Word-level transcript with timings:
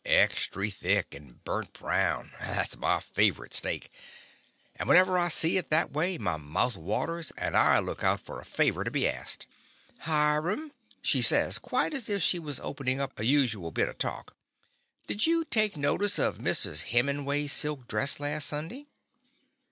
Extry 0.03 0.71
thick, 0.73 1.13
and 1.13 1.43
burnt 1.43 1.73
brown— 1.73 2.31
that 2.39 2.71
's 2.71 2.75
my 2.77 2.99
favorite 3.01 3.53
steak— 3.53 3.91
and 4.75 4.89
whenever 4.89 5.15
I 5.15 5.27
see 5.27 5.57
it 5.57 5.69
that 5.69 5.91
way 5.91 6.17
my 6.17 6.37
mouth 6.37 6.75
waters, 6.75 7.31
and 7.37 7.55
I 7.55 7.77
look 7.77 8.03
out 8.03 8.19
for 8.19 8.41
a 8.41 8.43
fa 8.43 8.71
vor 8.71 8.83
to 8.83 8.89
be 8.89 9.07
asked. 9.07 9.45
"Hiram," 9.99 10.71
she 11.03 11.21
says, 11.21 11.59
quite 11.59 11.93
as 11.93 12.09
if 12.09 12.23
she 12.23 12.39
was 12.39 12.59
openin' 12.61 12.99
up 12.99 13.19
a 13.19 13.25
usual 13.27 13.69
bit 13.69 13.89
of 13.89 13.99
talk, 13.99 14.35
"did 15.05 15.27
you 15.27 15.45
take 15.45 15.77
notice 15.77 16.17
of 16.17 16.39
Mrs. 16.39 16.85
Heming 16.85 17.23
way's 17.23 17.53
silk 17.53 17.87
dress 17.87 18.19
last 18.19 18.47
Sunday?" 18.47 18.87